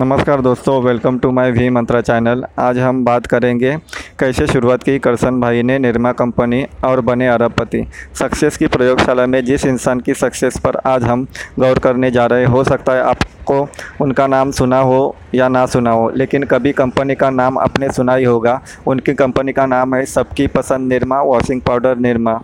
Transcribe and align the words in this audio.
नमस्कार 0.00 0.40
दोस्तों 0.40 0.82
welcome 0.82 1.18
to 1.18 1.30
my 1.30 1.50
V 1.50 1.68
Mantra 1.70 2.00
channel 2.00 2.44
आज 2.58 2.78
हम 2.78 3.04
बात 3.04 3.26
करेंगे 3.26 3.76
कैसे 4.20 4.46
शुरुआत 4.46 4.82
की 4.82 4.98
करसन 4.98 5.40
भाई 5.40 5.62
ने 5.62 5.78
निर्मा 5.78 6.10
कंपनी 6.12 6.62
और 6.84 7.00
बने 7.00 7.28
अरबपति 7.28 7.82
सक्सेस 8.14 8.56
की 8.56 8.66
प्रयोगशाला 8.66 9.26
में 9.26 9.44
जिस 9.44 9.64
इंसान 9.66 10.00
की 10.00 10.14
सक्सेस 10.14 10.58
पर 10.58 10.76
आज 10.86 11.04
हम 11.04 11.26
गौर 11.58 11.78
करने 11.78 12.10
जा 12.10 12.26
रहे 12.26 12.44
हो 12.44 12.64
सकता 12.64 12.92
है 12.92 13.02
आपको 13.02 13.56
उनका 14.00 14.26
नाम 14.26 14.50
सुना 14.50 14.80
हो 14.80 15.16
या 15.34 15.48
ना 15.48 15.64
सुना 15.66 15.90
हो, 15.90 16.10
लेकिन 16.10 16.42
कभी 16.42 16.72
कंपनी 16.72 17.14
का 17.14 17.30
नाम 17.30 17.58
आपने 17.58 17.90
सुना 17.92 18.14
ही 18.14 18.24
होगा। 18.24 18.60
उनकी 18.86 19.14
कंपनी 19.14 19.52
का 19.52 19.66
नाम 19.66 19.94
है 19.94 20.04
सबकी 20.06 20.46
पसंद 20.46 20.92
निर्मा 20.92 21.22
वॉशिंग 21.22 21.60
पाउडर 21.60 21.96
निर्मा। 21.98 22.40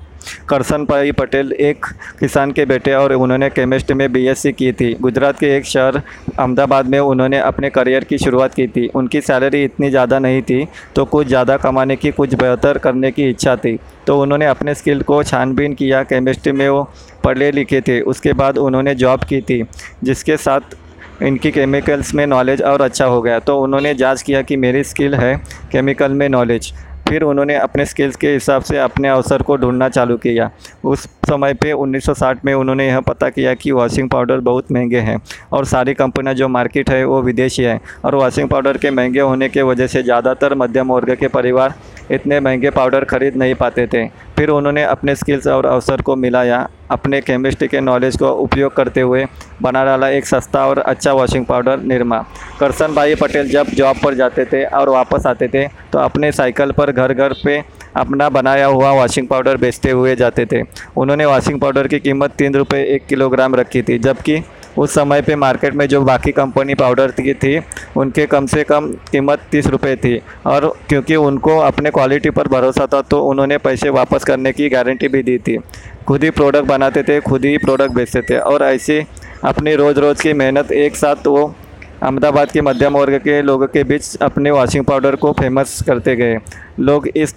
करसन 0.48 0.84
भाई 0.84 1.12
पटेल 1.12 1.52
एक 1.52 1.86
किसान 2.20 2.52
के 2.52 2.64
बेटे 2.66 2.92
और 2.94 3.12
उन्होंने 3.14 3.48
केमिस्ट्री 3.50 3.94
में 3.94 4.12
बीएससी 4.12 4.52
की 4.52 4.72
थी। 4.72 4.92
गुजरात 5.00 5.38
के 5.38 5.54
एक 5.56 5.64
शहर 5.66 5.96
अहमदाबाद 5.96 6.86
में 6.86 6.98
उन्होंने 7.00 7.38
अपने 7.40 7.70
करियर 7.70 8.04
की 8.04 8.18
शुरुआत 8.18 8.54
की 8.54 8.66
थी। 8.68 8.86
उनकी 8.94 9.20
सैलरी 9.22 9.62
इतनी 9.64 9.90
ज़्यादा 9.90 10.18
नहीं 10.18 10.42
थी 10.42 10.66
तो 10.96 11.04
कुछ 11.06 11.26
ज़्यादा 11.28 11.56
कमाने 11.58 11.96
की, 11.96 12.10
कुछ 12.12 12.34
बेहतर 12.34 12.78
करने 12.78 13.10
की 13.10 13.28
इच्छा 13.30 13.56
थी। 13.56 13.78
तो 14.06 14.20
उन्होंने 14.22 14.46
अपने 14.46 14.74
स्किल 14.74 15.02
को 15.02 15.22
छानबीन 15.22 15.74
किया 15.74 16.02
केमिस्ट्री 16.04 16.52
में 16.52 16.68
वो 16.68 16.82
पढ़े 17.24 17.50
लिखे 17.52 17.80
थे। 17.80 18.00
उसके 18.02 18.32
बाद 18.34 18.58
उन्होंने 18.58 18.94
जॉब 18.96 19.24
की 19.24 19.40
थी, 19.40 19.62
जिसके 20.04 20.36
साथ 20.38 20.76
इनकी 21.22 21.50
केमिकल्स 21.52 22.14
में 22.14 22.26
नॉलेज 22.26 22.62
और 22.62 22.82
अच्छा 22.82 23.04
हो 23.06 23.20
गया। 23.22 23.38
तो 23.40 23.60
उन्होंने 23.60 23.94
जाँच 23.94 24.22
किया 24.22 24.42
कि 24.42 24.56
मेरी 24.58 24.82
स्किल 24.84 25.14
है 25.14 25.34
केमिकल 25.72 26.12
में 26.12 26.28
नॉलेज 26.28 26.72
फिर 27.12 27.22
उन्होंने 27.22 27.54
अपने 27.56 27.84
स्किल्स 27.86 28.14
के 28.16 28.28
हिसाब 28.28 28.62
से 28.62 28.78
अपने 28.78 29.08
अवसर 29.08 29.42
को 29.42 29.56
ढूंढना 29.56 29.88
चालू 29.88 30.16
किया। 30.16 30.50
उस 30.84 31.04
समय 31.28 31.54
पे 31.54 31.72
1960 31.74 32.44
में 32.44 32.52
उन्होंने 32.54 32.86
यह 32.86 33.00
पता 33.00 33.28
किया 33.30 33.52
कि 33.54 33.70
वॉशिंग 33.72 34.08
पाउडर 34.10 34.40
बहुत 34.40 34.72
महँगे 34.72 35.00
हैं 35.00 35.20
और 35.52 35.64
सारी 35.66 35.94
कंपनियाँ 35.94 36.34
जो 36.34 36.48
मार्केट 36.48 36.90
है 36.90 37.04
वो 37.04 37.20
विदेशी 37.22 37.62
है 37.62 37.78
और 38.04 38.14
वॉशिंग 38.14 38.48
पाउडर 38.48 38.78
के 38.78 38.90
महँगे 38.90 39.20
होने 39.20 39.48
के 39.48 39.62
वजह 39.62 39.86
से 39.86 40.02
ज़्यादातर 40.02 40.54
मध्यम 40.54 40.92
वर्ग 40.92 41.14
के 41.16 41.28
परिवार 41.30 41.74
इतने 42.10 42.40
महँगे 42.40 42.70
पाउडर 42.70 43.04
खरीद 43.04 43.36
नहीं 43.36 43.54
पाते 43.54 43.86
थे। 43.86 44.06
फिर 44.36 44.48
उन्होंने 44.48 44.82
अपने 44.84 45.14
स्किल्स 45.14 45.46
और 45.46 45.66
अवसर 45.66 46.00
को 46.02 46.16
मिलाया। 46.16 46.68
अपने 46.90 47.20
केमिस्ट्री 47.20 47.68
के 47.68 47.80
नॉलेज 47.80 48.16
को 48.16 48.30
उपयोग 48.38 48.74
करते 48.76 49.00
हुए 49.00 49.24
बना 49.62 49.84
डाला 49.84 50.08
एक 50.08 50.26
सस्ता 50.26 50.66
और 50.66 50.78
अच्छा 50.78 51.12
वॉशिंग 51.12 51.44
पाउडर 51.46 51.80
निर्मा। 51.82 52.18
करसन 52.60 52.94
भाई 52.94 53.14
पटेल 53.14 53.48
जब 53.50 53.70
जॉब 53.72 53.96
पर 54.04 54.14
जाते 54.14 54.44
थे 54.44 54.64
और 54.66 54.88
वापस 54.88 55.26
आते 55.26 55.48
थे 55.48 55.66
तो 55.92 55.98
अपने 55.98 56.32
साइकिल 56.32 56.72
पर 56.72 56.92
घर 56.92 57.12
घर 57.14 57.34
पे 57.44 57.62
अपना 57.96 58.28
बनाया 58.30 58.66
हुआ 58.66 58.90
वॉशिंग 58.92 59.28
पाउडर 59.28 59.56
बेचते 59.56 59.90
हुए 59.90 60.14
जाते 60.16 60.46
थे। 60.46 60.62
उन्होंने 60.96 61.26
वॉशिंग 61.26 61.60
पाउडर 61.60 61.88
की 61.88 61.98
कीमत 62.00 62.34
तीन 62.38 62.54
रुपये 62.54 62.84
एक 62.86 63.06
किलोग्राम 63.06 63.54
रखी 63.54 63.82
थी, 63.82 63.98
जबकि 63.98 64.42
उस 64.78 64.94
समय 64.94 65.22
पे 65.22 65.36
मार्केट 65.36 65.74
में 65.74 65.86
जो 65.88 66.00
बाकी 66.02 66.32
कंपनी 66.32 66.74
पाउडर 66.74 67.10
की 67.10 67.34
थी, 67.34 67.60
उनके 67.96 68.26
कम 68.26 68.46
से 68.46 68.64
कम 68.64 68.90
कीमत 69.10 69.40
तीस 69.50 69.66
रुपये 69.66 69.96
थी। 69.96 70.20
और 70.46 70.66
क्योंकि 70.88 71.16
उनको 71.16 71.58
अपने 71.58 71.90
क्वालिटी 71.90 72.30
पर 72.30 72.48
भरोसा 72.48 72.86
था 72.86 73.00
तो 73.02 73.22
उन्होंने 73.22 73.58
पैसे 73.58 73.90
वापस 73.90 74.24
करने 74.24 74.52
की 74.52 74.68
गारंटी 74.68 75.08
भी 75.08 75.22
दी 75.22 75.38
थी। 75.38 75.58
खुद 76.06 76.24
ही 76.24 76.30
प्रोडक्ट 76.30 76.66
बनाते 76.66 77.02
थे, 77.02 77.20
खुद 77.20 77.44
ही 77.44 77.56
प्रोडक्ट 77.58 77.92
बेचते 77.92 78.22
थे। 78.22 78.38
और 78.38 78.62
ऐसे 78.62 79.04
अपनी 79.44 79.74
रोज़ 79.74 79.98
रोज़ 80.00 80.22
की 80.22 80.32
मेहनत 80.32 80.72
एक 80.72 80.96
साथ 80.96 81.26
वो 81.26 81.54
अहमदाबाद 82.02 82.50
के 82.50 82.60
मध्यम 82.60 82.96
वर्ग 82.96 83.16
के 83.18 83.40
लोगों 83.42 83.66
के 83.66 83.82
बीच 83.84 84.16
अपने 84.16 84.50
वॉशिंग 84.50 84.84
पाउडर 84.84 85.16
को 85.16 85.32
फ़ेमस 85.32 85.82
करते 85.86 86.16
गए। 86.16 86.38
लोग 86.80 87.08
इस 87.08 87.34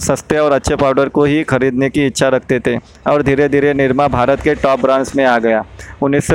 सस्ते 0.00 0.38
और 0.38 0.52
अच्छे 0.52 0.76
पाउडर 0.76 1.08
को 1.08 1.24
ही 1.24 1.42
खरीदने 1.44 1.88
की 1.90 2.04
इच्छा 2.06 2.28
रखते 2.28 2.58
थे 2.60 2.76
और 3.06 3.22
धीरे 3.22 3.48
धीरे 3.48 3.72
निरमा 3.74 4.06
भारत 4.08 4.40
के 4.40 4.54
टॉप 4.54 4.80
ब्रांड्स 4.80 5.14
में 5.16 5.24
आ 5.24 5.38
गया। 5.38 5.64
उन्नीस 6.02 6.30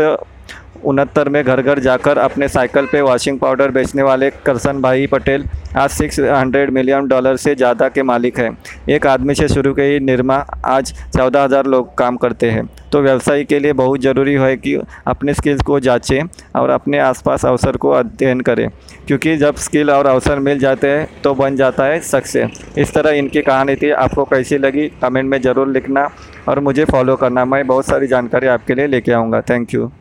उनहत्तर 0.84 1.30
में 1.30 1.44
घर 1.44 1.62
घर 1.62 1.80
जाकर 1.80 2.18
अपने 2.18 2.48
साइकिल 2.50 2.86
पे 2.92 3.02
वॉशिंग 3.02 3.40
पाउडर 3.40 3.72
बेचने 3.72 4.04
वाले 4.04 4.30
करसन 4.46 4.82
भाई 4.82 5.08
पटेल 5.08 5.46
आज 5.78 5.90
सिक्स 5.92 6.20
हंड्रेड 6.20 6.70
मिलियन 6.72 7.08
डॉलर 7.08 7.36
से 7.38 7.54
ज़्यादा 7.56 7.88
के 7.90 8.04
मालिक 8.04 8.40
हैं। 8.40 8.58
एक 8.90 9.06
आदमी 9.08 9.36
से 9.36 9.48
शुरू 9.48 9.74
की 9.74 10.00
निर्मा 10.02 10.36
आज 10.68 10.94
चौदह 11.18 11.44
हज़ार 11.44 11.66
लोग 11.68 11.98
काम 11.98 12.18
करते 12.18 12.50
हैं। 12.52 12.68
तो 12.92 13.02
व्यवसाय 13.02 13.44
के 13.44 13.60
लिए 13.60 13.74
बहुत 13.74 14.02
ज़रूरी 14.02 14.34
है 14.36 14.56
कि 14.58 14.74
अपने 15.08 15.34
स्किल्स 15.34 15.62
को 15.62 15.80
जांचें 15.80 16.22
और 16.56 16.70
अपने 16.70 17.00
आसपास 17.00 17.46
अवसर 17.46 17.78
को 17.78 17.92
अध्ययन 17.92 18.42
करें, 18.42 18.68
क्योंकि 19.08 19.36
जब 19.38 19.56
स्किल 19.58 19.92
और 19.92 20.08
अवसर 20.08 20.40
मिल 20.40 20.60
जाते 20.60 20.88
हैं 20.90 21.08
तो 21.24 21.34
बन 21.36 21.56
जाता 21.56 21.86
है 21.86 22.00
सक्सेस। 22.02 22.64
इस 22.78 22.94
तरह 22.94 23.12
इनकी 23.14 23.42
कहानी 23.42 23.76
थी। 23.76 23.90
आपको 23.92 24.24
कैसी 24.26 24.58
लगी? 24.58 24.88
कमेंट 25.02 25.30
में 25.30 25.42
ज़रूर 25.42 25.68
लिखना 25.70 26.10
और 26.48 26.60
मुझे 26.60 26.86
फॉलो 26.86 27.16
करना। 27.16 27.46
मैं 27.46 27.66
बहुत 27.68 27.86
सारी 27.86 28.08
जानकारी 28.08 28.48
आपके 28.50 28.76
लिए 28.76 28.88
लेके 28.88 29.12
आऊँगा। 29.12 29.42
Thank 29.42 29.74
you 29.74 29.92